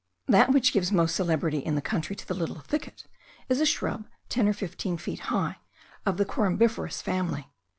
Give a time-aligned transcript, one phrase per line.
[0.27, 3.03] That which gives most celebrity in the country to the little thicket,
[3.49, 5.57] is a shrub ten or fifteen feet high,
[6.07, 7.51] of the corymbiferous family.